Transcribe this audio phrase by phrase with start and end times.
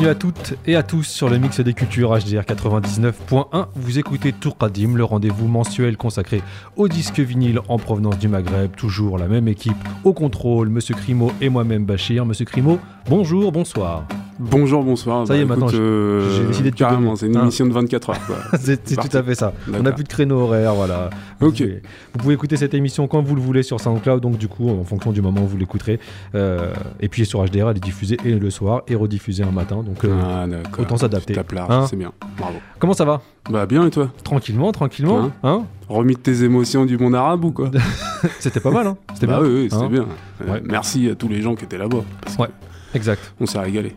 [0.00, 3.66] Bienvenue à toutes et à tous sur le mix des cultures HDR 99.1.
[3.74, 6.42] Vous écoutez Tourkadim, le rendez-vous mensuel consacré
[6.76, 8.74] au disque vinyle en provenance du Maghreb.
[8.74, 12.24] Toujours la même équipe au contrôle, Monsieur Crimo et moi-même Bachir.
[12.24, 12.78] Monsieur Crimo,
[13.10, 14.02] bonjour, bonsour.
[14.40, 15.26] Bonjour, bonsoir.
[15.26, 17.66] Ça y est, Bah, maintenant, écoute, j'ai- euh, j'ai décidé de Carrément, c'est une émission
[17.66, 18.16] de 24 heures.
[18.58, 19.52] C'est tout à fait ça.
[19.72, 21.10] On n'a plus de créneau horaire, voilà.
[21.42, 21.50] Ok.
[21.50, 21.82] Vous pouvez,
[22.14, 24.82] vous pouvez écouter cette émission quand vous le voulez sur SoundCloud, donc du coup, en
[24.84, 26.00] fonction du moment où vous l'écouterez.
[26.34, 29.82] Euh, et puis sur HDR, elle est diffusée et le soir et rediffusée un matin.
[29.82, 30.46] Donc euh, Ah,
[30.80, 31.34] autant s'adapter.
[31.68, 32.12] Hein c'est bien.
[32.38, 32.56] Bravo.
[32.78, 33.20] comment ça va?
[33.50, 34.10] Bah, bien, et toi?
[34.24, 35.18] Tranquillement, tranquillement.
[35.20, 35.64] Hein Hein?
[35.88, 37.70] Remis de tes émotions du monde arabe ou quoi?
[38.38, 39.48] C'était pas mal, hein C'était Bah bien.
[39.50, 40.06] oui, oui, c'était Hein bien.
[40.48, 40.60] Euh.
[40.64, 41.98] Merci à tous les gens qui étaient là-bas.
[42.38, 42.48] Ouais.
[42.94, 43.32] Exact.
[43.38, 43.94] qu'on s'est régalé.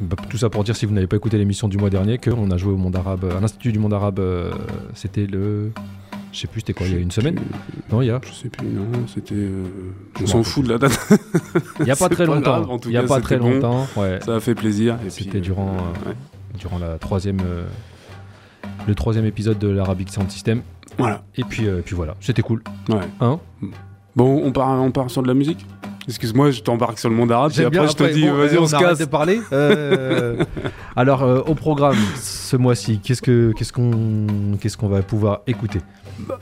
[0.00, 2.50] Bah, tout ça pour dire, si vous n'avez pas écouté l'émission du mois dernier, qu'on
[2.50, 4.50] a joué au monde arabe, à l'Institut du monde arabe, euh,
[4.94, 5.70] c'était le.
[6.32, 7.38] Je sais plus, c'était quoi, il y a une semaine
[7.90, 8.20] Non, il y a.
[8.22, 9.34] Je sais plus, non, c'était.
[9.34, 9.64] euh,
[10.22, 10.98] On s'en fout de la date.
[11.80, 12.58] Il y a pas très pas longtemps.
[12.58, 13.52] grave, en tout Il y a cas, pas très bon.
[13.52, 13.86] longtemps.
[13.96, 14.18] Ouais.
[14.22, 14.98] Ça a fait plaisir.
[15.08, 16.16] C'était puis, durant, euh, euh, ouais.
[16.58, 17.64] durant la troisième, euh,
[18.86, 20.60] le troisième épisode de l'Arabic Sound System.
[20.98, 21.22] Voilà.
[21.36, 22.62] Et puis, euh, puis voilà, c'était cool.
[22.90, 23.00] Ouais.
[23.20, 23.38] Hein?
[24.14, 25.64] Bon, on part, on part sur de la musique?
[26.08, 27.52] Excuse-moi, je t'embarque sur le monde arabe.
[27.58, 28.98] Et après, je te dis, bon, vas-y, on, se casse.
[28.98, 29.40] de parler.
[29.52, 30.44] Euh,
[30.96, 35.80] alors, euh, au programme ce mois-ci, qu'est-ce que qu'est-ce qu'on qu'est-ce qu'on va pouvoir écouter?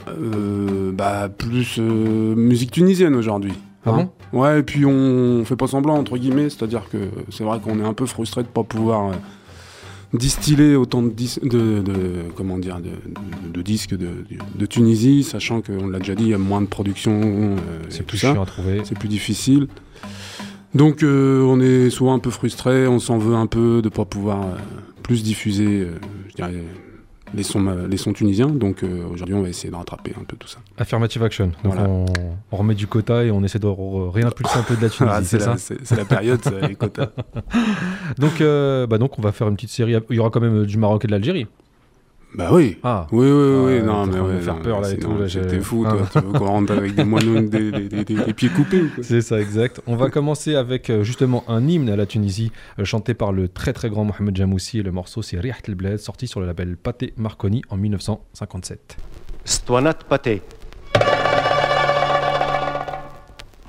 [0.08, 3.54] Euh, bah, plus musique tunisienne aujourd'hui.
[3.86, 7.58] Ah Hein Ouais, et puis on fait pas semblant, entre guillemets, c'est-à-dire que c'est vrai
[7.60, 9.12] qu'on est un peu frustré de pas pouvoir
[10.14, 14.08] distiller autant de, dis- de, de- comment dire, de, disques de,
[14.54, 17.56] de Tunisie, sachant qu'on l'a déjà dit, il y a moins de production, euh,
[17.88, 18.32] C'est tout plus ça.
[18.32, 18.82] chiant à trouver.
[18.84, 19.68] C'est plus difficile.
[20.74, 24.04] Donc euh, on est souvent un peu frustré, on s'en veut un peu de pas
[24.04, 24.56] pouvoir euh,
[25.02, 25.86] plus diffuser,
[26.30, 26.62] je dirais,
[27.34, 28.48] les sons, ma- les sons tunisiens.
[28.48, 30.58] Donc euh, aujourd'hui, on va essayer de rattraper un peu tout ça.
[30.78, 31.46] Affirmative action.
[31.64, 31.88] Donc Voilà.
[31.88, 32.06] on,
[32.52, 35.22] on remet du quota et on essaie de réimpulser un peu de la Tunisie, Ah,
[35.22, 37.10] c'est ça la, c'est- c'est la période, les quotas.
[38.18, 39.94] donc, euh, bah donc on va faire une petite série.
[40.10, 41.46] Il y aura quand même euh, du Maroc et de l'Algérie.
[42.35, 42.77] Bah oui.
[42.83, 43.31] Ah, Oui, oui,
[43.65, 44.95] oui, Ah, non, t'es mais en train de ouais, me faire non, peur, là, et
[45.01, 45.97] sinon, tout, là, j'ai- T'es fou, toi.
[46.03, 46.09] Ah.
[46.13, 48.89] Tu veux qu'on rentre avec des moineaux, des, des, des, des- des pieds coupés ou
[48.93, 49.81] quoi c'est ça, exact.
[49.87, 53.47] On va commencer avec euh, justement un hymne à la Tunisie, euh, chanté par le
[53.47, 54.77] très très grand Mohamed Jamoussi.
[54.79, 58.97] Et le morceau, c'est Rihat El Bled, sorti sur le label Pathé Marconi en 1957.
[59.47, 60.41] اسطوانات باتي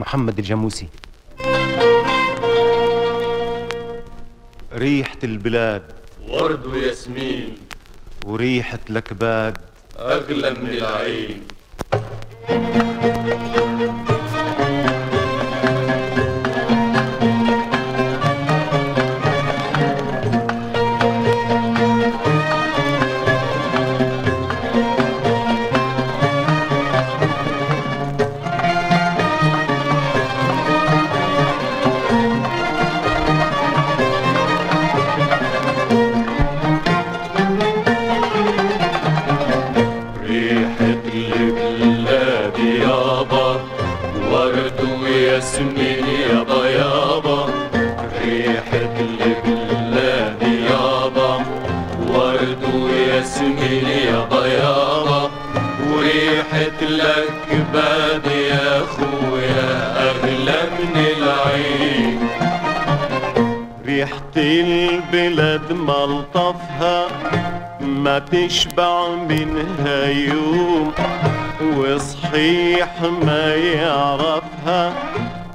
[0.01, 0.87] محمد الجاموسي
[4.73, 5.83] ريحة البلاد
[6.29, 7.55] ورد وياسمين
[8.26, 9.58] وريحة الأكباد
[10.00, 11.42] أغلى من العين.
[65.16, 67.08] البلاد ملطفها
[67.82, 70.92] ما تشبع منها يوم
[71.78, 74.94] وصحيح ما يعرفها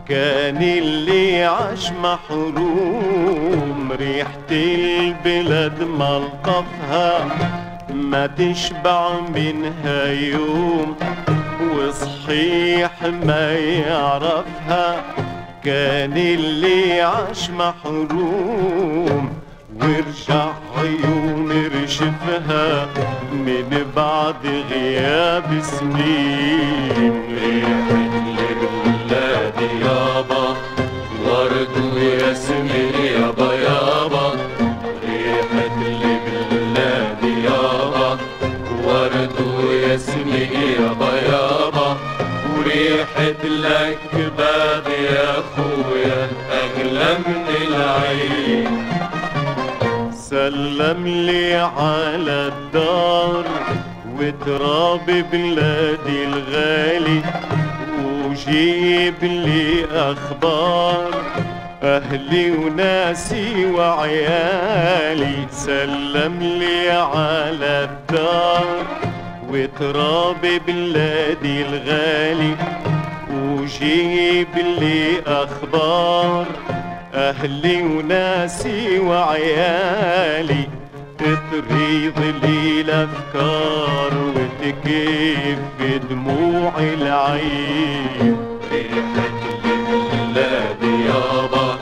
[0.08, 3.92] كان اللي عاش محروم.
[3.98, 7.28] ريحة البلاد ملطفها
[7.94, 10.96] ما تشبع منها يوم
[11.76, 15.02] وصحيح ما يعرفها
[15.64, 19.19] كان اللي عاش محروم.
[19.82, 21.50] ورجع عيون
[21.82, 22.86] رشفها
[23.32, 27.12] من بعد غياب سنين.
[27.42, 27.90] ريحة
[28.50, 30.56] البلاد يابا
[31.26, 34.26] ورد وياسمين يابا يابا
[35.04, 38.18] ريحة البلاد يابا
[38.84, 41.96] ورد وياسمين يابا يابا
[42.56, 46.28] وريحة الأكباد يا خويا
[46.62, 48.86] أغلى من العين
[50.30, 53.44] سلم لي على الدار
[54.18, 57.22] وتراب بلادي الغالي
[58.04, 61.10] وجيب لي أخبار
[61.82, 65.46] أهلي وناسي وعيالي.
[65.50, 68.66] سلم لي على الدار
[69.50, 72.54] وتراب بلادي الغالي
[73.34, 76.46] وجيب لي أخبار.
[77.14, 80.68] أهلي وناسي وعيالي
[81.18, 88.36] تطريض لي الأفكار وتكيف بدموع العين.
[88.72, 91.78] ريحة البلاد يابا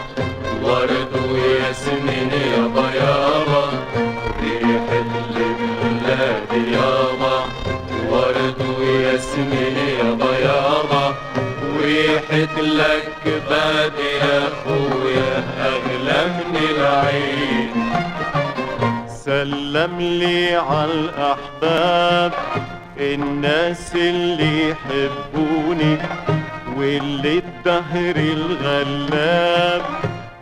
[0.62, 3.64] ورد وياسمين يابا يابا
[4.42, 7.44] ريحة البلاد يابا
[8.10, 11.14] ورد وياسمين يابا يابا
[11.76, 13.92] وريحة لك باد
[14.22, 14.48] يا
[15.61, 17.70] اغلى من العين.
[19.08, 22.32] سلم لي على الأحباب.
[22.99, 25.99] الناس اللي يحبوني
[26.76, 29.82] واللي الدهر الغلاب.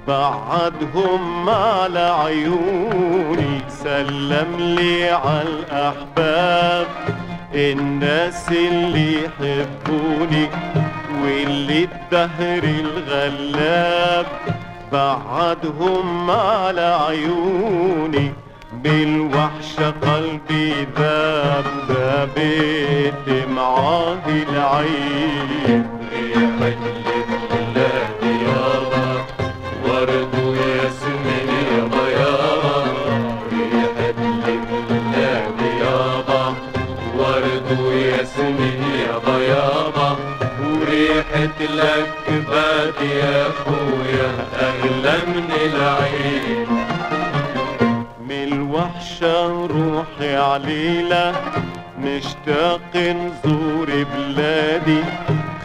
[0.08, 3.60] بعدهم على عيوني.
[3.69, 6.87] سلم لي على الأحباب.
[7.54, 10.48] الناس اللي يحبوني
[11.22, 14.26] واللي الدهر الغلاب.
[14.96, 18.32] بعدهم على عيوني
[18.72, 25.87] بالوحشة قلبي ذاب ذابت معاه العين.
[26.12, 26.81] ريحة
[27.52, 29.08] البلاد يابا
[29.87, 32.76] ورد وياسمين يابا يابا
[33.52, 36.44] ريحة البلاد يابا
[37.19, 40.16] ورد وياسمين يابا يابا
[40.62, 41.56] وريحة
[43.02, 44.15] يا أخويا.
[44.86, 46.68] أغلى من العين.
[48.28, 51.34] من الوحشة روحي عليلة
[52.02, 55.02] مشتاق نزور بلادي.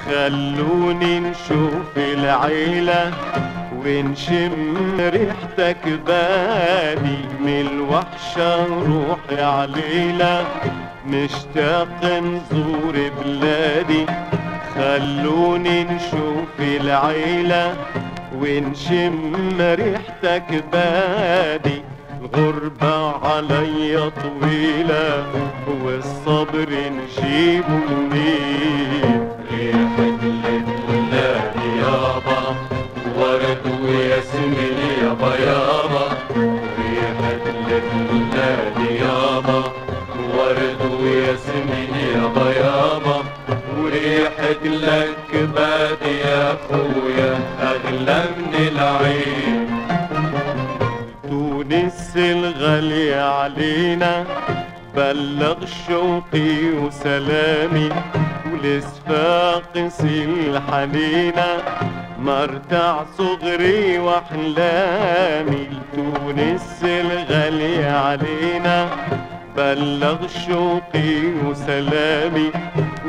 [0.05, 3.11] خلوني نشوف العيلة
[3.85, 7.21] ونشم ريحتك بادي.
[7.39, 10.45] من الوحشة روحي عليلة
[11.07, 14.05] مشتاق نزور بلادي.
[14.75, 17.75] خلوني نشوف العيلة
[18.41, 21.81] ونشم ريحتك بادي؟
[22.21, 25.25] الغربة عليا طويلة
[25.85, 29.29] والصبر نجيبه منين
[44.51, 49.67] وريحة الأكباد يا أخويا أغلى من العين.
[51.29, 54.25] تونس الغالية علينا
[54.95, 55.55] بلغ
[55.87, 57.89] شوقي وسلامي
[58.51, 61.49] ولصفاقس الحنينة
[62.19, 68.89] مرتع صغري وأحلامي لتونس الغالية علينا.
[69.57, 71.11] بلغ شوقي
[71.45, 72.51] وسلامي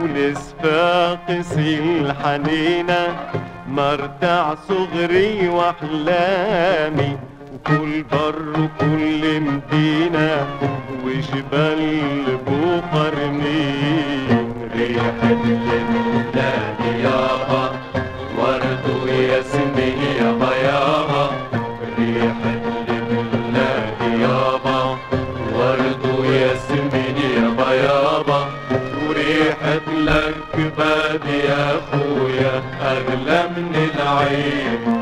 [0.03, 3.03] ولصفاقس الحنينة
[3.69, 7.17] مرتع صغري وأحلامي
[7.55, 10.47] وكل بر وكل مدينة
[11.05, 11.83] وجبال
[12.47, 13.73] بوقرنين.
[14.77, 17.62] ريحة البلاد يابا
[32.93, 35.02] أغلى من العين.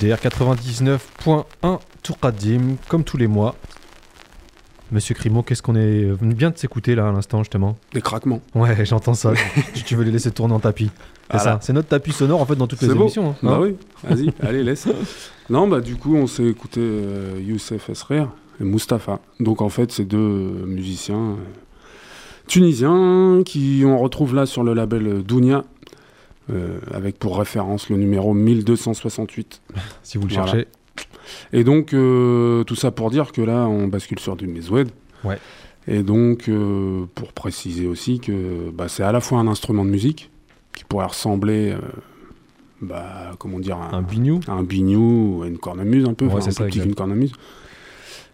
[0.00, 3.54] HDR 99.1 Tourkadim, comme tous les mois.
[4.92, 7.76] Monsieur Crimo, qu'est-ce qu'on est venu bien de s'écouter là à l'instant justement?
[7.92, 8.40] Des craquements.
[8.54, 9.32] Ouais, j'entends ça.
[9.74, 10.90] tu, tu veux les laisser tourner en tapis.
[11.30, 11.42] C'est Voilà.
[11.52, 11.58] ça.
[11.62, 13.02] C'est notre tapis sonore en fait dans toutes les beau.
[13.02, 13.30] émissions.
[13.30, 13.34] hein.
[13.42, 14.88] Bah Hein oui, vas-y, allez, laisse.
[15.48, 18.24] Non, bah du coup, on s'est écouté euh, Youssef Esrer
[18.60, 19.20] et Mustapha.
[19.38, 21.34] Donc en fait, c'est deux euh, musiciens euh,
[22.48, 25.62] tunisiens qui on retrouve là sur le label Dounia,
[26.50, 29.60] euh, avec pour référence le numéro 1268.
[30.02, 30.50] Si vous le Voilà.
[30.50, 30.68] cherchez.
[31.52, 34.88] Et donc, euh, tout ça pour dire que là, on bascule sur du Mezoued.
[35.24, 35.38] Ouais.
[35.86, 39.90] Et donc, euh, pour préciser aussi que bah, c'est à la fois un instrument de
[39.90, 40.30] musique
[40.74, 41.74] qui pourrait ressembler,
[42.80, 44.40] bah, comment dire, à Un bignou.
[44.48, 47.32] un bignou une cornemuse un peu, Ouais, c'est un ça, petit qu'une cornemuse.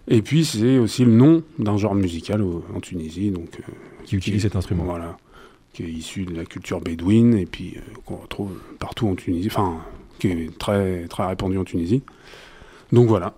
[0.09, 3.59] Et puis, c'est aussi le nom d'un genre musical au- en Tunisie, donc
[4.05, 4.85] Qui utilise cet instrument.
[4.85, 5.17] Voilà,
[5.77, 9.49] qui est issu de la culture bédouine et puis euh, qu'on retrouve partout en Tunisie,
[9.51, 9.77] enfin,
[10.19, 12.03] qui est très, très répandu en Tunisie.
[12.93, 13.35] Donc voilà.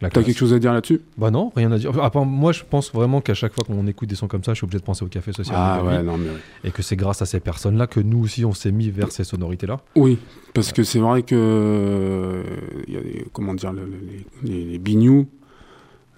[0.00, 1.00] T'as quelque chose à dire là-dessus?
[1.16, 1.96] Bah non, rien à dire.
[2.02, 4.52] À part- moi, je pense vraiment qu'à chaque fois qu'on écoute des sons comme ça,
[4.52, 5.56] je suis obligé de penser au café social.
[5.58, 6.40] Ah ouais, Vie, non mais ouais.
[6.64, 9.22] Et que c'est grâce à ces personnes-là que nous aussi, on s'est mis vers ces
[9.24, 9.80] sonorités-là.
[9.94, 10.18] Oui,
[10.54, 12.42] parce que c'est vrai que euh,
[12.88, 13.00] y a
[13.32, 14.78] comment dire, le- le- les, les,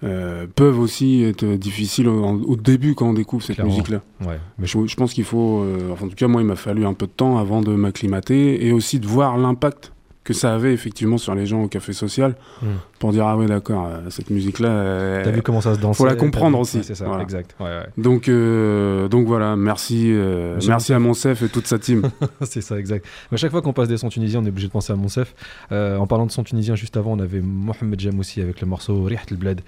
[0.03, 4.01] euh, peuvent aussi être difficiles au, au début quand on découvre cette musique-là.
[4.21, 4.39] Ouais.
[4.59, 4.77] Mais je...
[4.77, 6.93] Je, je pense qu'il faut, euh, enfin, en tout cas moi il m'a fallu un
[6.93, 9.93] peu de temps avant de m'acclimater et aussi de voir l'impact
[10.25, 12.65] que ça avait effectivement sur les gens au café social Hmm.
[12.99, 15.95] pour dire ah ouais d'accord euh, cette musique là T'as vu comment ça se danse
[15.97, 16.83] faut la comprendre aussi.
[16.83, 17.23] c'est ça, Voilà.
[17.23, 17.55] exact.
[17.59, 17.85] Ouais, ouais.
[17.97, 22.09] donc euh, donc voilà merci euh, merci à Monsef et toute sa team
[22.41, 23.05] c'est ça, exact.
[23.31, 25.33] À chaque fois qu'on passe des sons tunisiens, on est obligé de penser à Monsef.
[25.71, 29.03] Euh, en parlant de sons tunisiens, juste avant, on avait Mohamed Jamoussi avec le morceau
[29.03, 29.61] Rihat el Bled.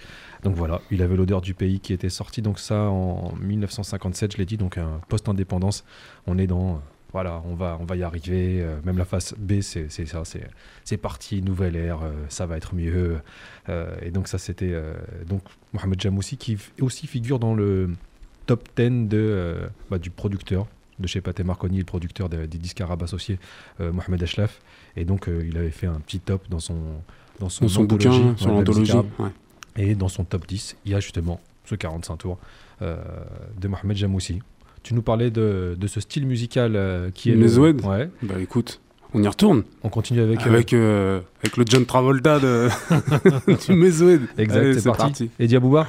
[0.44, 2.42] Donc voilà, il avait l'odeur du pays qui était sorti.
[2.42, 5.84] Donc ça en 1957, je l'ai dit, donc un post-indépendance.
[6.26, 6.82] On est dans.
[7.14, 8.62] Voilà, on va, on va y arriver.
[8.62, 10.24] euh, même la face B, c'est ça,
[10.84, 13.20] c'est parti, nouvelle ère, euh, ça va être mieux.
[13.70, 14.76] Euh, et donc ça, c'était
[15.28, 15.42] donc
[15.74, 17.90] Mohamed Jamoussi qui aussi figure dans le
[18.46, 19.58] top 10 de,
[19.90, 20.68] bah, du producteur
[21.00, 23.40] de chez Pathé Marconi, le producteur des, des disques arabes associés,
[23.82, 24.60] euh, Mohamed Ashlaf.
[24.96, 26.76] Et donc, euh, il avait fait un petit top dans son,
[27.40, 29.08] dans son, dans son anthologie, bouquin ouais, l'anthologie arabe.
[29.20, 29.30] ouais.
[29.76, 32.39] Et dans son top 10, il y a justement ce 45 tours
[32.82, 32.98] euh,
[33.60, 34.41] de Mohamed Jamoussi.
[34.88, 37.34] Tu nous parlais de, de ce style musical euh, qui est.
[37.34, 37.82] le- Mezoued.
[37.86, 38.10] Ouais.
[38.23, 38.80] bah écoute
[39.13, 40.39] on y retourne On continue avec.
[40.45, 42.69] euh, avec euh, avec le John Travolta de
[43.67, 45.30] du Mezoued exact, c'est parti.
[45.39, 45.88] Et Diabouba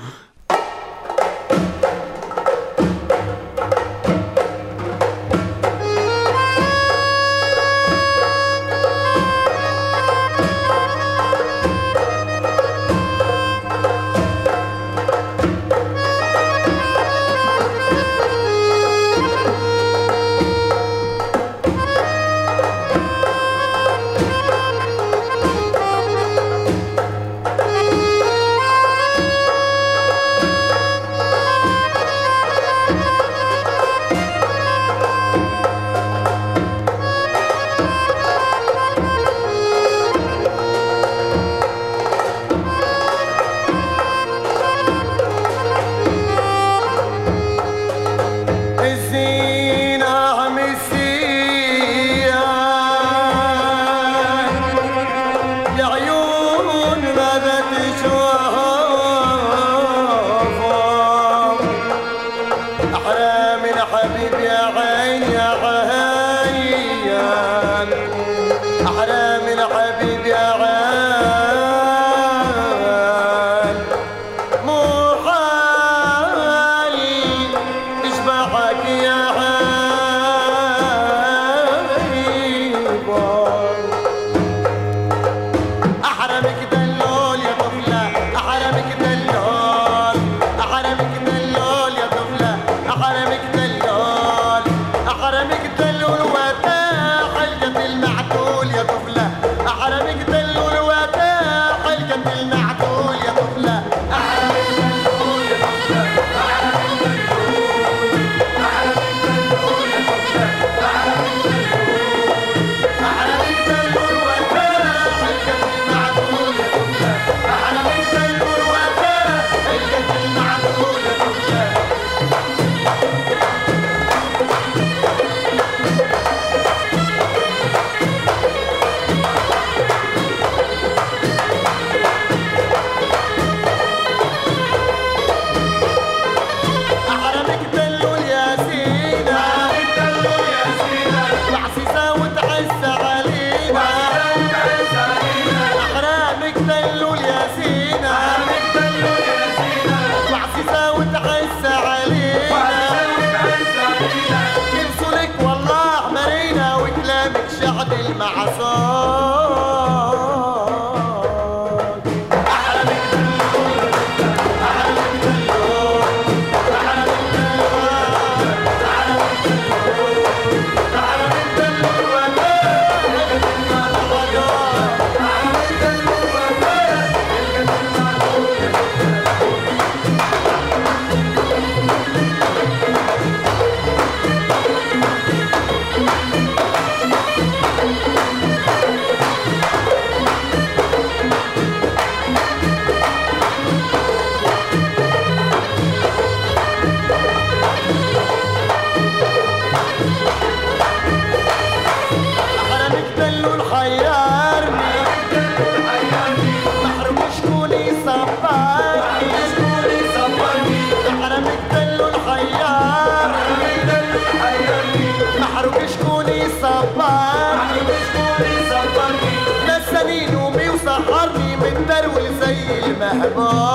[223.37, 223.68] Oh.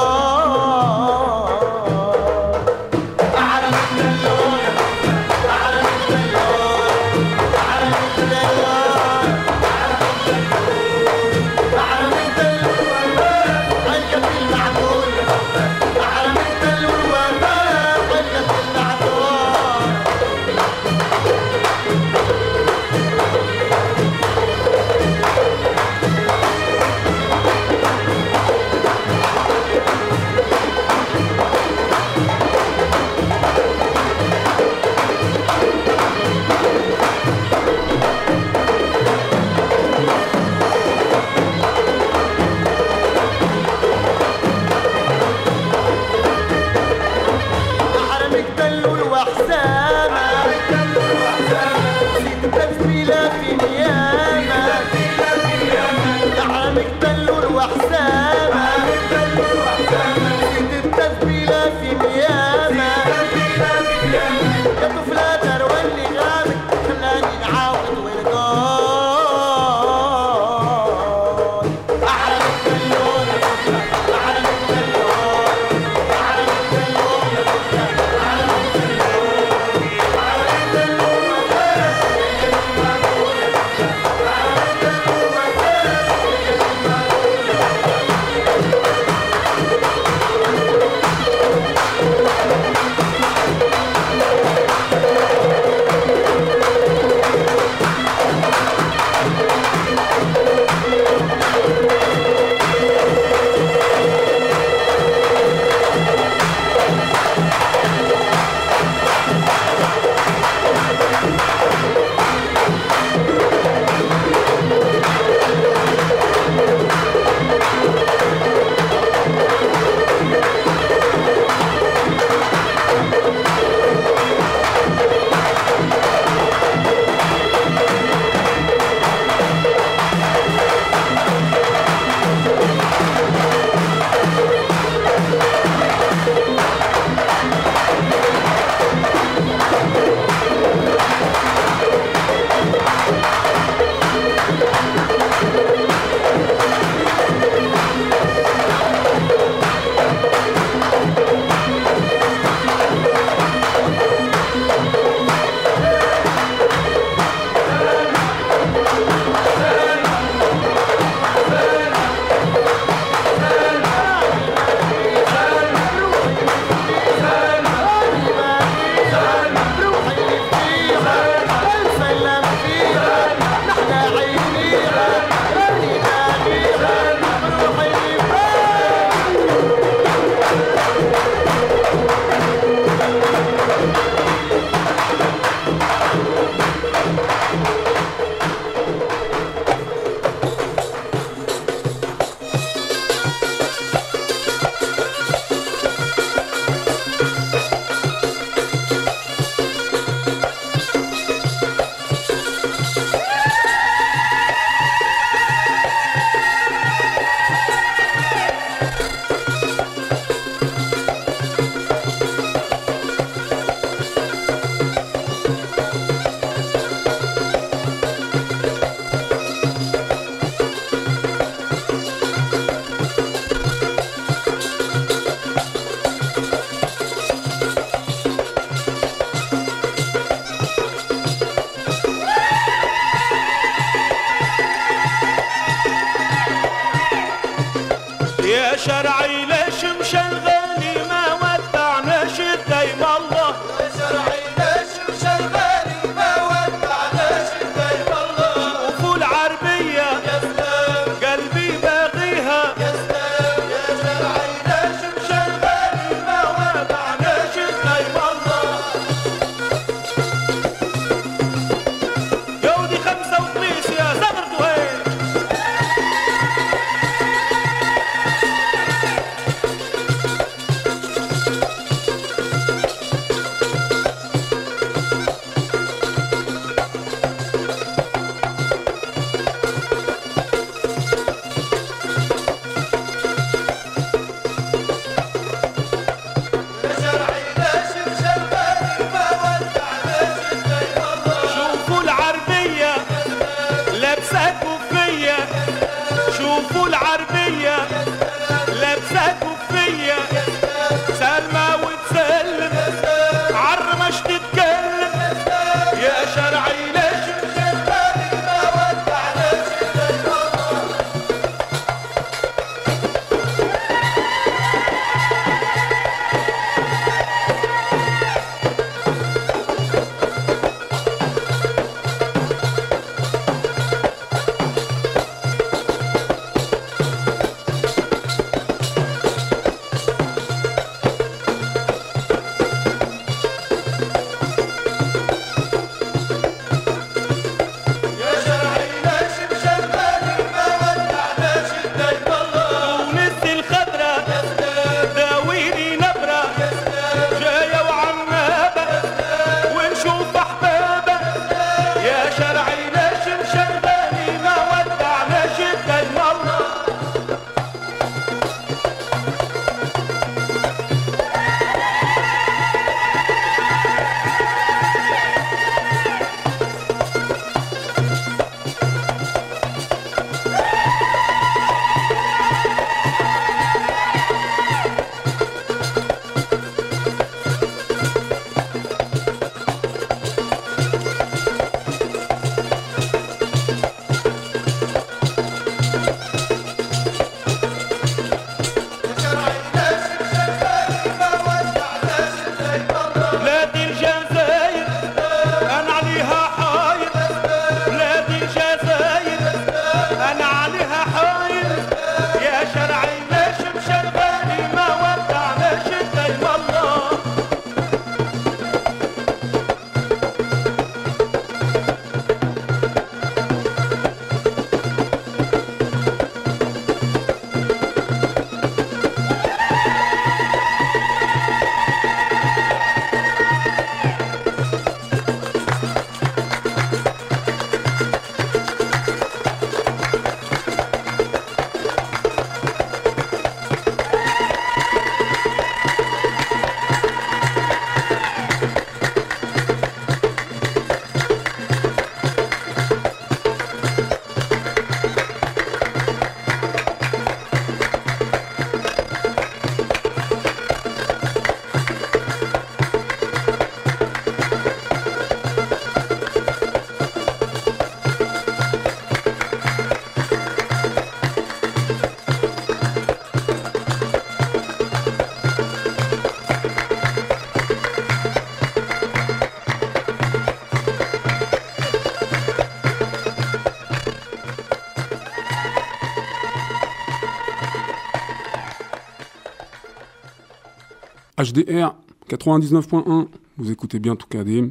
[481.43, 481.95] HDR
[482.29, 483.27] 99.1,
[483.57, 484.69] vous écoutez bien tout KDM.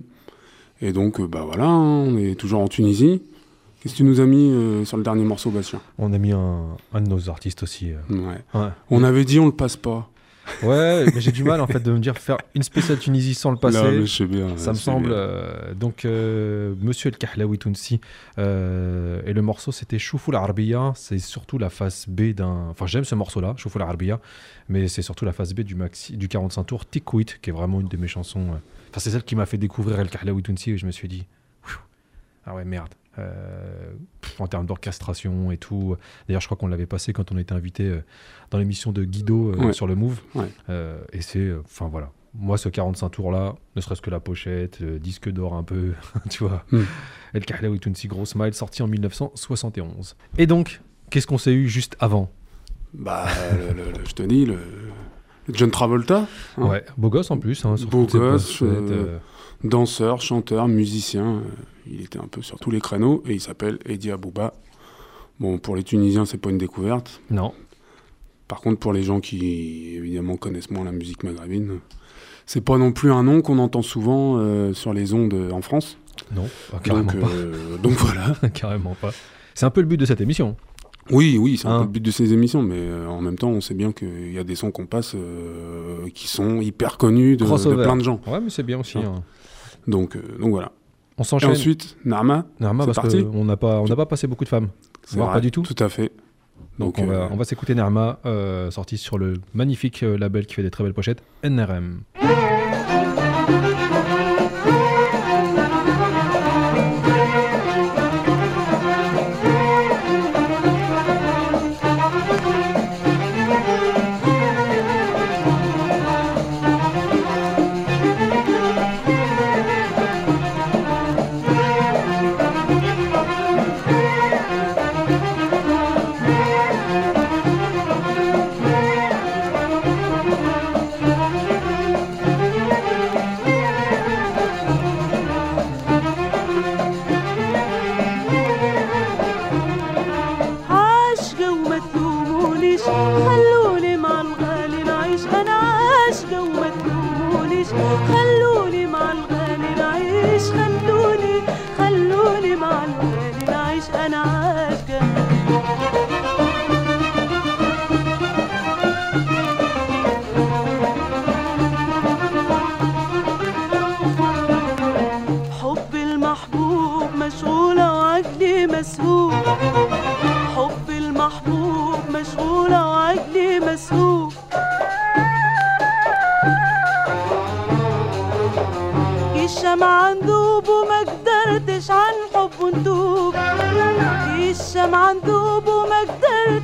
[0.81, 3.23] Et donc, euh, bah voilà, hein, on est toujours en Tunisie.
[3.81, 5.81] Qu'est-ce que tu nous as mis euh, sur le dernier morceau, Bastien?
[5.99, 7.91] On a mis un, un de nos artistes aussi.
[7.93, 7.97] euh.
[8.11, 8.41] Ouais.
[8.61, 8.69] Ouais.
[8.91, 10.09] On avait dit on le passe pas.
[10.63, 13.51] Ouais, mais j'ai du mal en fait de me dire faire une spéciale Tunisie sans
[13.51, 13.83] le passer.
[13.83, 14.57] Là, mais je sais bien.
[14.57, 15.11] Ça me sais semble.
[15.13, 18.01] euh, donc, euh, Monsieur El Kahlaoui Tounsi.
[18.39, 20.93] euh, et le morceau, c'était Choufoul Arbiya.
[20.95, 22.69] C'est surtout la face B d'un.
[22.71, 24.21] Enfin, j'aime ce morceau-là, Choufoul Arbiya.
[24.69, 26.17] Mais c'est surtout la face B du, maxi...
[26.17, 28.47] du 45 tours, Tikwit, qui est vraiment une de mes chansons.
[28.51, 30.71] Enfin, c'est celle qui m'a fait découvrir El Kahlaoui Tounsi.
[30.71, 31.27] Et je me suis dit,
[32.47, 32.89] ah ouais, merde.
[33.19, 33.93] Euh,
[34.39, 35.97] en termes d'orchestration et tout.
[36.27, 38.03] D'ailleurs, je crois qu'on l'avait passé quand on était invité euh,
[38.51, 39.73] dans l'émission de Guido euh, Ouais.
[39.75, 40.21] sur le Move.
[40.35, 40.49] Ouais.
[41.13, 41.53] Et c'est.
[41.65, 42.11] Enfin, voilà.
[42.35, 45.93] Moi, ce 45 tours-là, ne serait-ce que la pochette, disque d'or un peu,
[46.31, 46.65] tu vois.
[46.73, 46.85] Hmm.
[47.35, 50.17] El Kahlaoui Tounsi, Gros Smile, sorti en 1971.
[50.39, 52.31] Et donc, qu'est-ce qu'on s'est eu juste avant?
[52.95, 54.57] Bah, le- le- le- je te dis, le,
[55.51, 56.63] John Travolta, hein.
[56.69, 57.65] Ouais, beau gosse en plus.
[57.67, 59.19] Hein, Beau gosse, euh, euh,
[59.65, 61.37] danseur, chanteur, musicien.
[61.37, 61.41] euh,
[61.91, 64.55] il était un peu sur tous les créneaux et il s'appelle Eddie Abouba.
[65.41, 67.21] Bon, pour les Tunisiens, c'est pas une découverte.
[67.31, 67.53] Non,
[68.49, 71.81] Par contre, pour les gens qui évidemment connaissent moins la musique maghrébine,
[72.47, 75.63] c'est pas non plus un nom qu'on entend souvent euh, sur les ondes euh, en
[75.63, 75.97] France.
[76.35, 77.79] non, ah, carrément Donc, pas.
[77.83, 78.35] donc voilà.
[78.55, 79.11] carrément pas.
[79.55, 80.57] C'est un peu le but de cette émission.
[81.11, 81.79] Oui, oui, c'est un Hein.
[81.81, 84.33] peu le but de ces émissions, mais euh, en même temps, on sait bien qu'il
[84.33, 87.45] y a des sons qu'on passe euh, qui sont hyper connus de,
[87.83, 88.21] plein de gens.
[88.29, 88.99] Ouais, mais c'est bien aussi.
[88.99, 89.09] Ah.
[89.09, 89.23] hein.
[89.87, 90.73] Donc, euh, donc voilà.
[91.19, 91.51] On Et s'enchaîne.
[91.51, 94.69] ensuite, Narma, Narma, parce qu'on n'a pas, on n'a pas passé beaucoup de femmes.
[95.05, 95.63] c'est Voire vrai, pas du tout.
[95.63, 96.11] Tout à fait.
[96.79, 100.17] Donc, Donc, on, va, euh, on va s'écouter Narma, euh, sorti sur le magnifique euh,
[100.17, 102.01] label qui fait des très belles pochettes, NRM.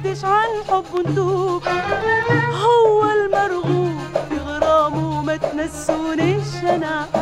[0.05, 1.63] قدرتش عن حب ندوب
[2.65, 7.18] هو المرغوب في غرامه ما تنسونيش أنا.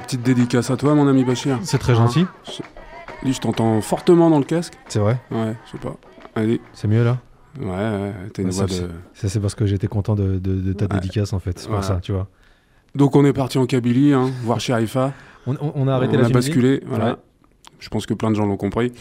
[0.00, 1.58] Petite dédicace à toi, mon ami Bachir.
[1.62, 2.24] C'est très gentil.
[3.22, 4.74] Lui, je t'entends fortement dans le casque.
[4.88, 5.96] C'est vrai Ouais, je sais pas.
[6.34, 6.60] Allez.
[6.72, 7.18] C'est mieux là
[7.60, 8.88] Ouais, ouais, t'as une Ouais, voix ça, de.
[9.14, 11.00] Ça, c'est parce que j'étais content de, de- de ta Ouais.
[11.00, 11.58] dédicace en fait.
[11.58, 12.28] C'est pour ça, tu vois.
[12.94, 15.12] Donc, on est parti en Kabylie, hein, voir Sherifa.
[15.46, 17.18] On, on- on a arrêté on la a basculé, voilà.
[17.78, 18.92] Je pense que plein de gens l'ont compris.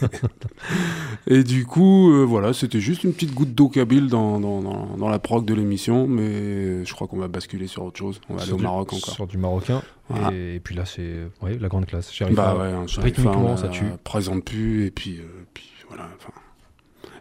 [1.26, 4.96] et du coup, euh, voilà, c'était juste une petite goutte d'eau kabyle dans, dans, dans,
[4.96, 8.20] dans la prog de l'émission, mais je crois qu'on va basculer sur autre chose.
[8.28, 9.14] On va aller au Maroc encore.
[9.14, 9.82] Sur du marocain.
[10.08, 10.34] Voilà.
[10.36, 12.12] Et, et puis là, c'est ouais, la grande classe.
[12.32, 13.84] Bah ouais, un Sherifa, rythmiquement, ça tue.
[14.04, 16.08] présente plus, et puis, euh, puis voilà.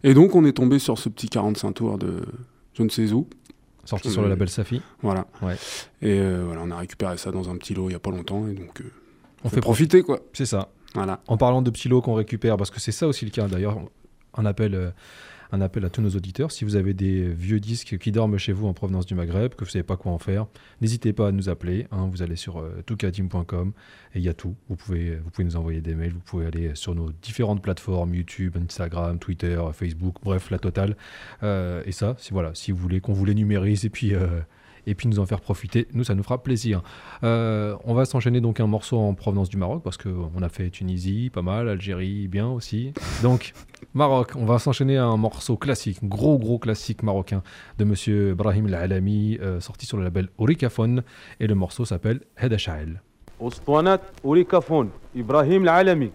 [0.03, 2.21] Et donc, on est tombé sur ce petit 45 tours de
[2.73, 3.27] je ne sais où.
[3.85, 4.81] Sorti sur le label Safi.
[5.01, 5.25] Voilà.
[5.41, 5.55] Ouais.
[6.01, 8.11] Et euh, voilà, on a récupéré ça dans un petit lot il y a pas
[8.11, 8.91] longtemps, et donc euh,
[9.43, 10.19] On fait profiter, quoi.
[10.33, 10.69] C'est ça.
[10.95, 11.21] Voilà.
[11.27, 13.47] En parlant de petits lots qu'on récupère, parce que c'est ça aussi le cas.
[13.47, 13.77] D'ailleurs,
[14.35, 14.89] un appel, euh,
[15.51, 16.51] un appel à tous nos auditeurs.
[16.51, 19.63] Si vous avez des vieux disques qui dorment chez vous en provenance du Maghreb, que
[19.63, 20.47] vous savez pas quoi en faire,
[20.81, 21.87] n'hésitez pas à nous appeler.
[21.91, 22.07] hein.
[22.11, 23.71] vous allez sur euh, toukadim.com
[24.15, 24.55] et il y a tout.
[24.67, 26.13] Vous pouvez, vous pouvez nous envoyer des mails.
[26.13, 30.97] Vous pouvez aller sur nos différentes plateformes YouTube, Instagram, Twitter, Facebook, bref, la totale.
[31.43, 34.13] Euh, et ça, si voilà, si vous voulez qu'on vous les numérise et puis.
[34.15, 34.27] euh,
[34.89, 35.87] et puis nous en faire profiter.
[35.93, 36.81] Nous, ça nous fera plaisir.
[37.23, 40.49] Euh, on va s'enchaîner donc un morceau en provenance du Maroc parce qu'on euh, a
[40.49, 42.93] fait Tunisie, pas mal, Algérie, bien aussi.
[43.21, 43.53] Donc,
[43.93, 47.43] Maroc, on va s'enchaîner un morceau classique, gros gros classique marocain
[47.77, 51.03] de monsieur Brahim Al-Alami, euh, sorti sur le label Oricafone
[51.39, 53.01] et le morceau s'appelle Hedasha'el.
[55.15, 56.11] Ibrahim Al-Alami.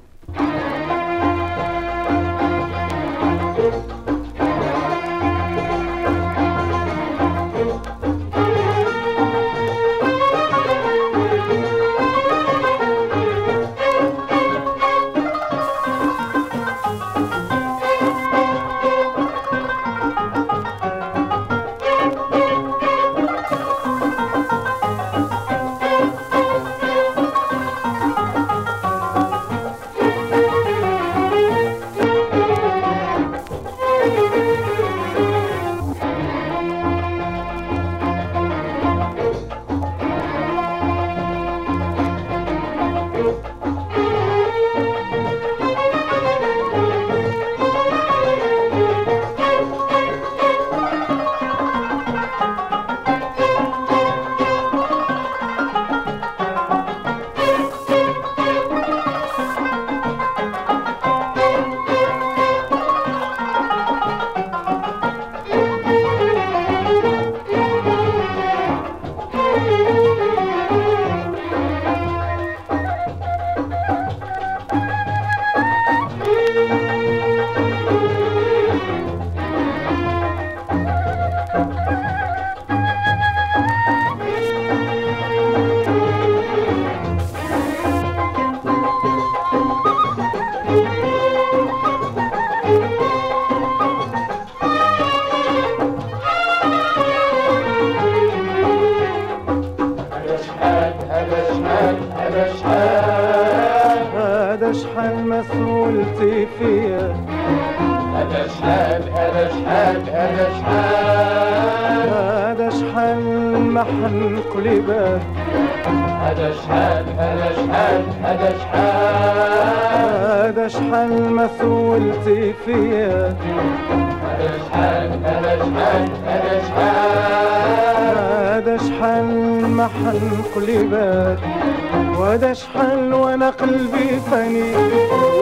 [132.25, 134.73] وهذا شحال وأنا قلبي فاني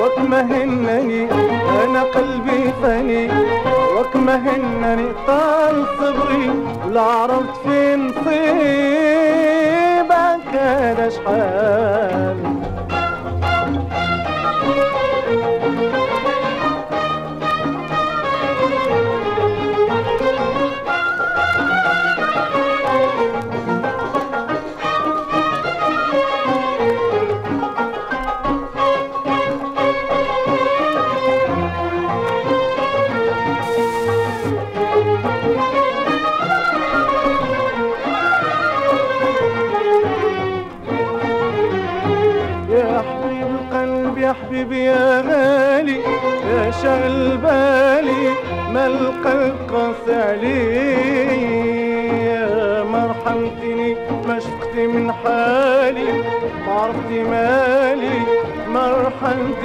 [0.02, 1.30] وكما هنني
[1.84, 3.30] أنا قلبي فاني
[3.98, 6.50] وكما هنني طال صبري
[6.86, 9.42] ولا عرفت فين نصيبك
[10.54, 12.36] هذا شحال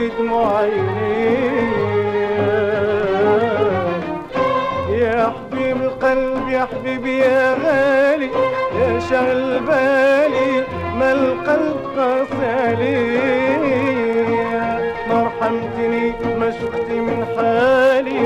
[0.08, 1.68] رحمتي دموع عيني
[5.00, 8.30] يا حبيب القلب يا حبيبي يا غالي
[8.80, 10.64] يا شغل بالي
[11.00, 11.78] ما القلب
[12.44, 13.74] عليا
[15.10, 18.22] ما رحمتني ما شفتي من حالي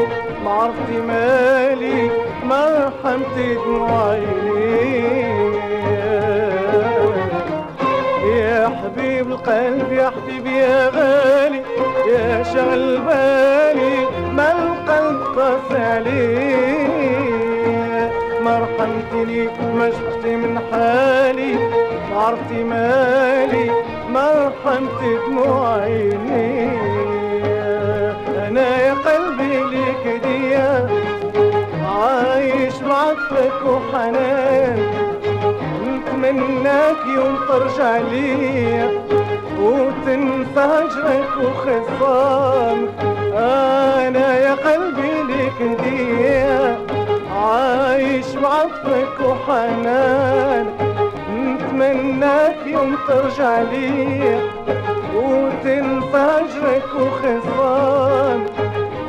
[0.46, 2.10] ما عرفتي مالي
[2.44, 5.42] ما رحمتي دموع عيني.
[8.40, 11.31] يا حبيب القلب يا حبيبي يا غالي
[13.06, 13.96] بالي
[14.36, 16.92] ما القلب قاسي عليه
[18.44, 19.42] ما رحمتني
[19.76, 21.54] ما شفتي من حالي.
[22.12, 23.68] ما عرفتي مالي
[24.10, 26.50] ما رحمتي دموع عيني
[28.48, 30.72] أنا يا قلبي ليك ديا
[31.86, 34.80] عايش بعطفك وحنان.
[35.86, 38.86] نتمناك يوم ترجع ليا.
[39.62, 42.88] وتنسى هجرك وخصام
[43.38, 46.78] أنا يا قلبي ليك هدية
[47.36, 50.66] عايش بعطفك وحنان.
[51.36, 54.40] نتمناك يوم ترجع ليا.
[55.16, 58.46] وتنسى هجرك وخصام.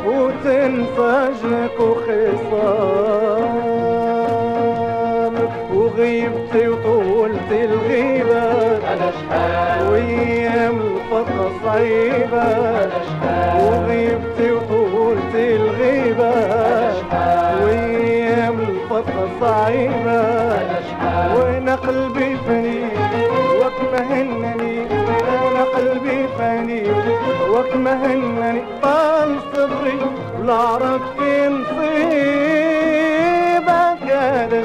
[0.07, 3.72] وتنسى هجرك وخصام.
[5.93, 8.43] وغيبتي وطولت الغيبة.
[8.93, 12.45] أنا شحال وأيام الفرقة صعيبة
[13.09, 16.30] شحال وغيبتي وطولت الغيبة.
[16.30, 20.22] أنا شحال وأيام الفرقة صعيبة
[20.90, 22.84] شحال وأنا قلبي فني
[23.61, 24.86] وكما هنني.
[25.49, 26.82] أنا قلبي فني
[27.51, 28.62] وكما هنني.
[28.82, 29.99] طال صبري
[30.40, 32.51] ولا عرفت فين صير
[34.32, 34.62] هذا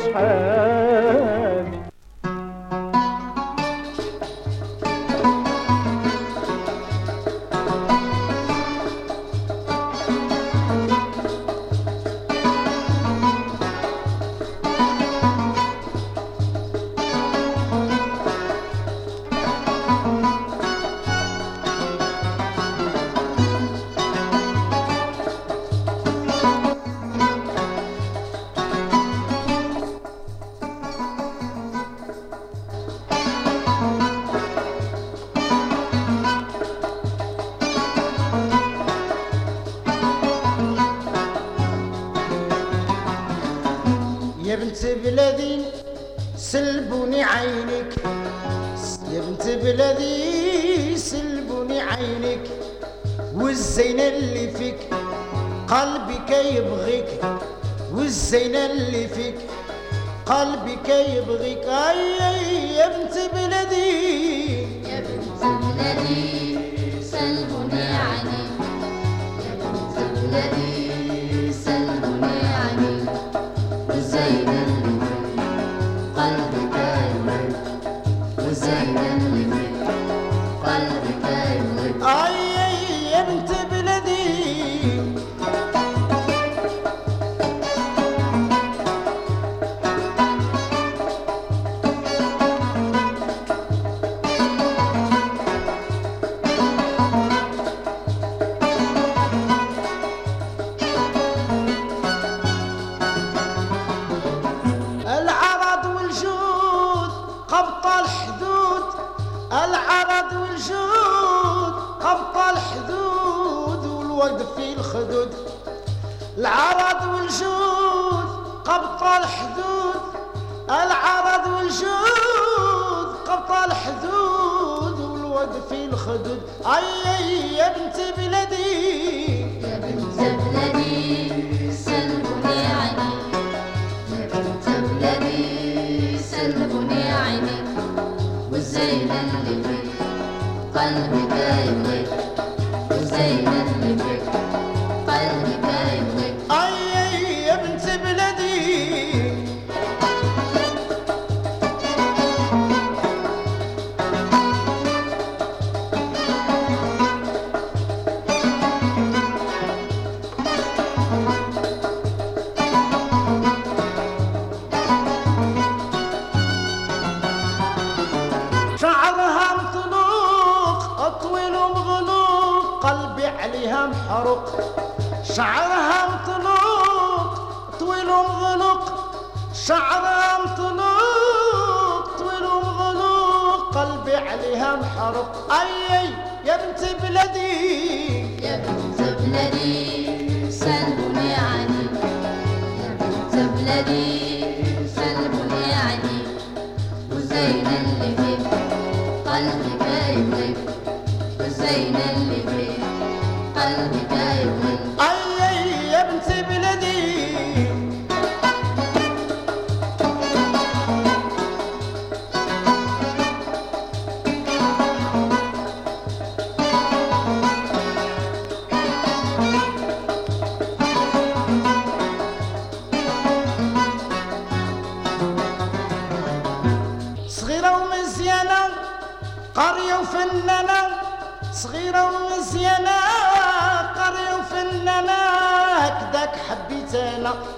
[47.38, 47.94] عينك
[49.14, 52.46] يا بنت بلادي سلبوني عينك
[53.36, 54.78] والزينة اللي فيك
[55.68, 57.22] قلبي كيبغيك
[57.94, 59.36] والزينة اللي فيك
[60.26, 66.47] قلبي كيبغيك أي يا بنت بلادي يا بنت بلادي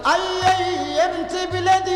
[0.06, 1.89] اللي يمتي بلد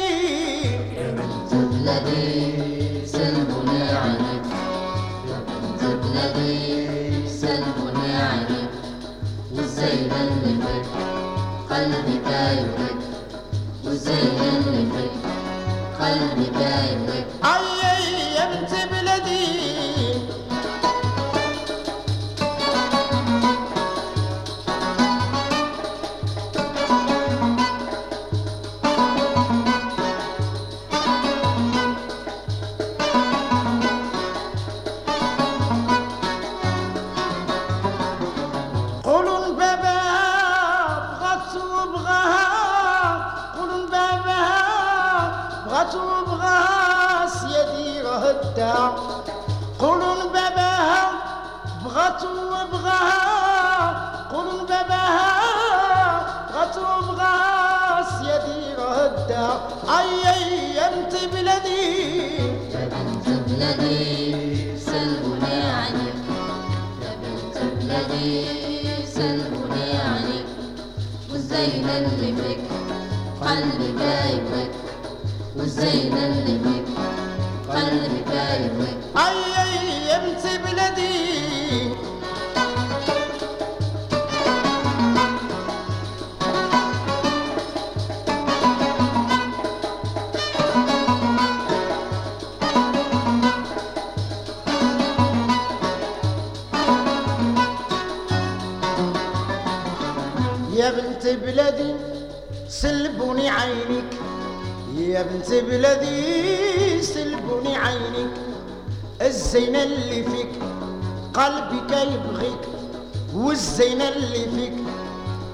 [105.72, 108.30] بنت بلادي سلبوني عينك
[109.22, 110.48] الزينة اللي فيك
[111.34, 112.60] قلبي كيبغيك
[113.34, 114.72] والزينة اللي فيك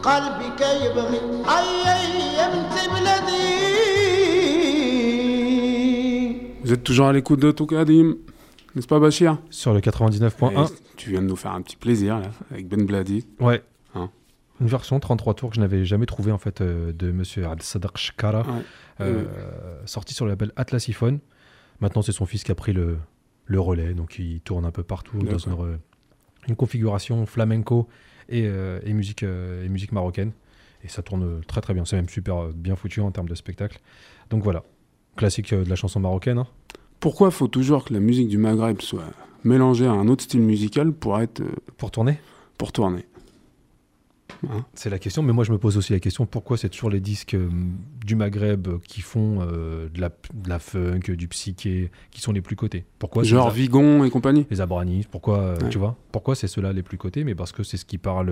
[0.03, 3.55] قلبي كيبغيك اي اي يا بنت بلادي
[6.65, 8.17] Vous êtes toujours à l'écoute de Toukadim,
[8.75, 10.65] n'est-ce pas Bachir Sur le 99.1.
[10.65, 13.27] Et Tu viens de nous faire un petit plaisir là, avec Ben Bladi.
[13.39, 13.63] Ouais.
[14.62, 17.98] une version 33 tours que je n'avais jamais trouvée en fait euh, de Monsieur Sadaq
[17.98, 18.62] Shkara, Ouais.
[19.02, 19.26] euh,
[19.86, 21.20] sorti sur le label Atlasiphone.
[21.80, 22.98] Maintenant, c'est son fils qui a pris le,
[23.46, 25.80] le relais, donc il tourne un peu partout dans une,
[26.50, 27.88] une configuration flamenco
[28.28, 30.34] et, euh, et musique, euh, et musique marocaine.
[30.84, 31.86] Et ça tourne très très bien.
[31.86, 33.80] C'est même super bien foutu en termes de spectacle.
[34.30, 34.64] Donc voilà,
[35.16, 36.38] classique de la chanson marocaine.
[36.38, 36.48] hein.
[37.00, 39.04] Pourquoi faut toujours que la musique du Maghreb soit
[39.46, 41.42] mélangée à un autre style musical pour être
[41.78, 42.20] Pour tourner?
[42.58, 43.06] pour tourner?
[44.74, 47.00] C'est la question, mais moi je me pose aussi la question pourquoi c'est toujours les
[47.00, 47.50] disques euh,
[48.06, 52.42] du Maghreb qui font euh, de, la, de la funk, du psyché, qui sont les
[52.42, 52.86] plus cotés?
[53.00, 54.46] Pourquoi Genre Vigon et compagnie?
[54.50, 55.70] Les Abranis Pourquoi, euh, Ouais.
[55.70, 55.98] tu vois?
[56.12, 57.24] Pourquoi c'est ceux-là les plus cotés?
[57.24, 58.30] Mais parce que c'est ce qui parle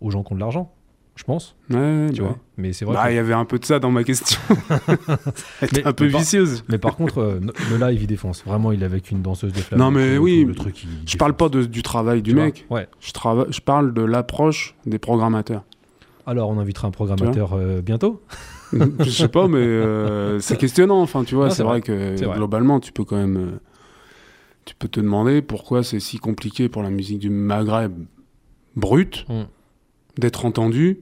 [0.00, 0.72] aux gens qui ont de l'argent,
[1.16, 2.38] je pense, Ouais, tu bah vois.
[2.56, 2.94] Mais c'est vrai.
[2.94, 4.38] Bah, il y avait un peu de ça dans ma question.
[5.60, 6.64] Elle était Mais- un peu mais par- vicieuse.
[6.68, 7.40] Mais par contre, euh,
[7.70, 8.44] le live il défonce.
[8.44, 9.84] Vraiment, il est avec une danseuse de flamenco.
[9.90, 12.30] Non, mais et oui, tout, le truc, il Je parle pas de- du travail du
[12.30, 12.66] tu mec.
[12.70, 12.88] Ouais.
[13.00, 15.62] Je, trava- je parle de l'approche des programmateurs.
[16.26, 18.22] Alors, on invitera un programmateur euh, bientôt.
[18.72, 21.00] je sais pas, mais euh, c'est questionnant.
[21.00, 21.82] Enfin, tu vois, c'est vrai, vrai.
[21.82, 22.36] que vrai.
[22.36, 23.36] globalement, tu peux quand même.
[23.36, 23.60] euh,
[24.64, 27.92] tu peux te demander pourquoi c'est si compliqué pour la musique du Maghreb
[28.74, 29.42] brute Mm.
[30.18, 30.98] D'être entendue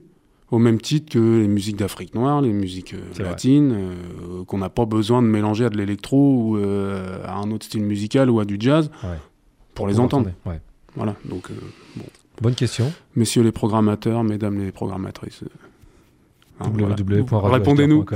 [0.51, 4.69] au même titre que les musiques d'Afrique noire, les musiques euh, latines, euh, qu'on n'a
[4.69, 8.39] pas besoin de mélanger à de l'électro ou euh, à un autre style musical ou
[8.39, 9.17] à du jazz Ouais.
[9.73, 10.29] pour les entendre.
[10.45, 10.59] Ouais.
[10.95, 11.55] Voilà, donc, euh,
[12.41, 12.91] Bonne question.
[13.15, 15.43] messieurs les programmateurs, mesdames les programmatrices.
[16.65, 16.71] Hein,
[17.39, 17.55] voilà.
[17.55, 18.05] Répondez-nous.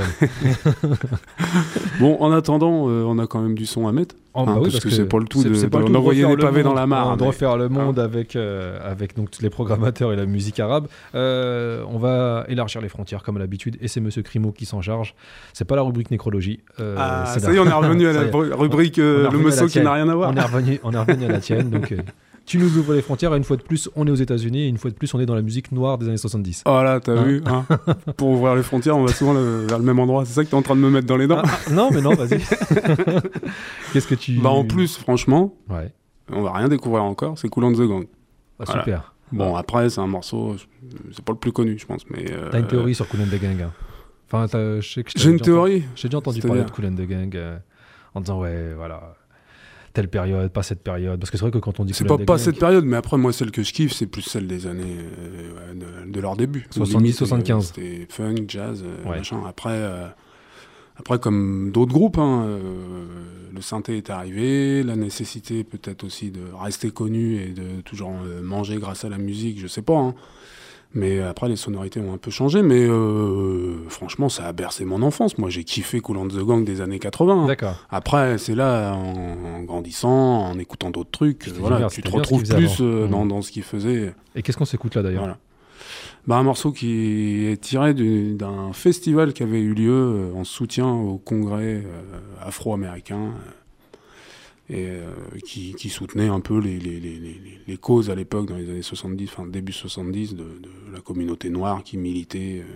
[2.00, 4.16] Bon, en attendant, euh, on a quand même du son à mettre.
[4.34, 5.92] Oh, bah Hein, oui, parce, parce que, que c'est pas le tout c'est- de- de-
[5.92, 7.10] d'envoyer des pavés dans la mare.
[7.12, 10.60] hein, De refaire le monde avec, euh, avec donc tous les programmateurs et la musique
[10.60, 10.88] arabe.
[11.16, 14.82] Euh, on va élargir les frontières comme à l'habitude et c'est Monsieur Crimo qui s'en
[14.82, 15.16] charge.
[15.54, 16.60] C'est pas la rubrique nécrologie.
[16.80, 18.22] Ah, ça y est, on est revenu à la
[18.56, 20.32] rubrique le qui n'a rien à voir.
[20.32, 21.70] On est revenu, on est revenu à la tienne.
[21.72, 21.96] Donc,
[22.48, 24.68] Tu nous ouvres les frontières et une fois de plus, on est aux États-Unis et
[24.68, 26.64] une fois de plus, on est dans la musique noire des années 70.
[26.66, 27.66] Voilà, t'as Hein vu hein
[28.18, 30.26] Pour ouvrir les frontières, on va souvent le- vers le même endroit.
[30.26, 31.90] C'est ça que t'es en train de me mettre dans les dents Ah, ah, non,
[31.92, 32.40] mais non, vas-y.
[33.94, 34.40] Qu'est-ce que tu.
[34.40, 35.92] Bah en plus, franchement, Ouais.
[36.32, 37.38] on va rien découvrir encore.
[37.38, 38.06] C'est Cool and the Gang.
[38.60, 38.82] Ah, Voilà.
[38.82, 39.14] super.
[39.34, 40.56] Bon, après, c'est un morceau,
[41.12, 42.04] c'est pas le plus connu, je pense.
[42.10, 43.72] Mais euh, T'as une théorie sur Cool and the Gang hein
[44.32, 45.84] Enfin, J'ai une théorie.
[45.96, 47.58] J'ai déjà entendu parler de Cool and the Gang euh,
[48.16, 49.17] en disant, ouais, voilà,
[49.98, 51.20] telle période, pas cette période.
[51.20, 53.18] Parce que c'est vrai que quand on dit C'est pas, pas cette période, mais après,
[53.18, 55.74] moi, celle que je kiffe, c'est plus celle des années euh,
[56.06, 56.68] de, de leur début.
[56.70, 57.74] 70, Limite, 75.
[57.76, 59.18] C'était funk, jazz, euh, Ouais.
[59.18, 59.42] machin.
[59.48, 60.06] Après, euh,
[60.98, 63.06] après, comme d'autres groupes, hein, euh,
[63.56, 68.42] le synthé est arrivé, la nécessité peut-être aussi de rester connu et de toujours euh,
[68.44, 69.98] manger grâce à la musique, je sais pas.
[69.98, 70.14] hein.
[70.94, 75.02] Mais après, les sonorités ont un peu changé, mais euh, franchement, ça a bercé mon
[75.02, 75.38] enfance.
[75.38, 77.44] Moi, j'ai kiffé Cool and the Gang des années 80.
[77.44, 77.46] hein.
[77.48, 77.76] D'accord.
[77.90, 79.14] Après, c'est là, en,
[79.60, 80.10] en grandissant,
[80.46, 83.52] en écoutant d'autres trucs, C'était voilà, bien, tu te retrouves plus euh, dans, dans ce
[83.52, 84.14] qu'il faisait.
[84.36, 85.22] Et qu'est-ce qu'on s'écoute là d'ailleurs?
[85.24, 85.38] Voilà.
[86.26, 90.44] Bah, un morceau qui est tiré du- d'un festival qui avait eu lieu euh, en
[90.44, 93.32] soutien au congrès euh, afro-américain
[94.70, 95.06] et euh,
[95.46, 98.70] qui, qui soutenait un peu les, les, les, les- les causes à l'époque, dans les
[98.70, 102.74] années 70, enfin début 70, de, de la communauté noire qui militait euh,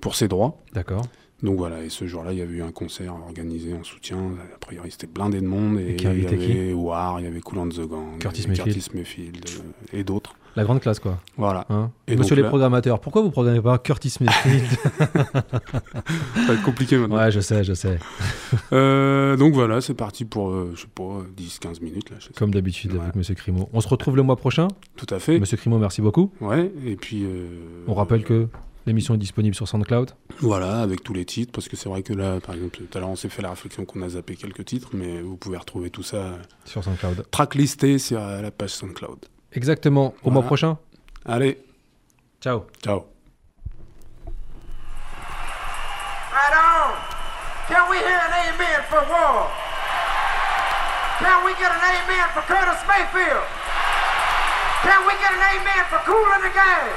[0.00, 0.62] pour ses droits.
[0.72, 1.04] D'accord.
[1.42, 4.18] Donc voilà, et ce jour-là, il y avait eu un concert organisé en soutien.
[4.54, 5.78] A priori, c'était blindé de monde.
[5.80, 8.72] Et, il y avait War, il y avait Cool and the Gang, Curtis Mayfield.
[8.74, 10.34] Curtis Mayfield euh, et d'autres.
[10.56, 11.18] La grande classe, quoi.
[11.36, 11.64] Voilà.
[11.70, 14.66] Hein Et Monsieur donc les là- programmateurs, pourquoi vous programmez pas Curtis Mayfield
[15.00, 17.16] Ça va être compliqué maintenant.
[17.16, 17.98] Ouais, je sais, je sais.
[18.72, 22.10] Euh, donc voilà, c'est parti pour, euh, je sais pas, 10-15 minutes.
[22.10, 23.68] Là, je sais Comme d'habitude avec Monsieur Crimo.
[23.72, 24.68] On se retrouve le mois prochain.
[24.96, 25.38] Tout à fait.
[25.38, 26.32] Monsieur Crimo, merci beaucoup.
[26.40, 27.24] Ouais, et puis.
[27.24, 27.46] euh,
[27.86, 28.48] On rappelle que
[28.86, 30.10] l'émission est disponible sur SoundCloud.
[30.40, 33.00] Voilà, avec tous les titres, parce que c'est vrai que là, par exemple, tout à
[33.00, 35.90] l'heure, on s'est fait la réflexion qu'on a zappé quelques titres, mais vous pouvez retrouver
[35.90, 36.32] tout ça
[36.64, 37.26] Sur SoundCloud.
[37.30, 39.26] tracklisté sur euh, la page SoundCloud.
[39.52, 40.14] Exactement.
[40.22, 40.34] Au Voilà.
[40.34, 40.78] mois prochain.
[41.26, 41.58] Allez,
[42.40, 42.66] Ciao.
[42.82, 43.06] ciao.
[46.32, 46.94] Right on.
[47.68, 49.46] Can we hear an amen for war?
[51.20, 53.44] Can we get an amen for Curtis Mayfield?
[54.82, 56.88] Can we get an amen for Cool in the Gang?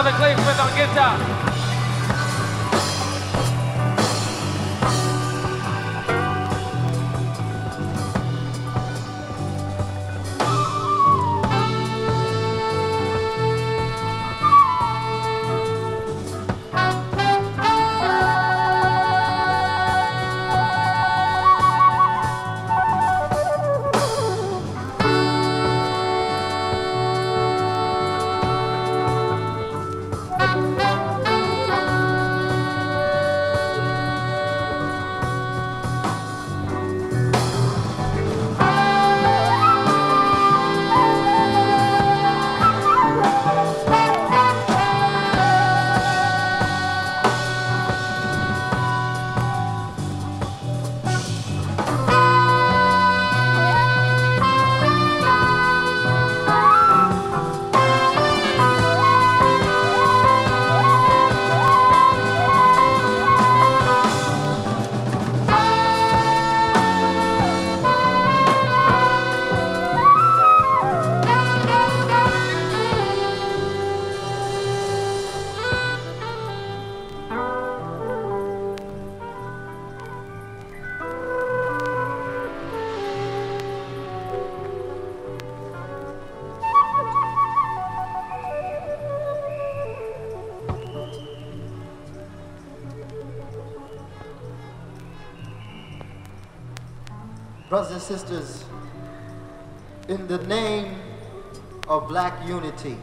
[0.00, 1.29] Brother Clay Smith on
[97.80, 98.64] Brothers and sisters,
[100.08, 100.96] in the name
[101.88, 102.98] of black unity,